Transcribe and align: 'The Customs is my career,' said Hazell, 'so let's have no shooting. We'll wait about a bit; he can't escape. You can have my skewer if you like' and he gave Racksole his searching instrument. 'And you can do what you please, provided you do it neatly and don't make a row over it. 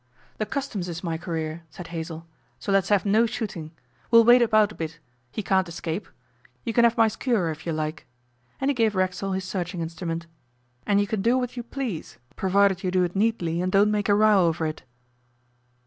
'The 0.39 0.47
Customs 0.47 0.89
is 0.89 1.03
my 1.03 1.15
career,' 1.15 1.61
said 1.69 1.89
Hazell, 1.89 2.25
'so 2.57 2.71
let's 2.71 2.89
have 2.89 3.05
no 3.05 3.27
shooting. 3.27 3.69
We'll 4.09 4.23
wait 4.23 4.41
about 4.41 4.71
a 4.71 4.73
bit; 4.73 4.97
he 5.31 5.43
can't 5.43 5.69
escape. 5.69 6.07
You 6.65 6.73
can 6.73 6.85
have 6.85 6.97
my 6.97 7.07
skewer 7.07 7.51
if 7.51 7.67
you 7.67 7.71
like' 7.71 8.07
and 8.59 8.71
he 8.71 8.73
gave 8.73 8.95
Racksole 8.95 9.33
his 9.33 9.45
searching 9.45 9.79
instrument. 9.79 10.25
'And 10.87 10.99
you 10.99 11.05
can 11.05 11.21
do 11.21 11.37
what 11.37 11.55
you 11.55 11.61
please, 11.61 12.17
provided 12.35 12.83
you 12.83 12.89
do 12.89 13.03
it 13.03 13.15
neatly 13.15 13.61
and 13.61 13.71
don't 13.71 13.91
make 13.91 14.09
a 14.09 14.15
row 14.15 14.47
over 14.47 14.65
it. 14.65 14.81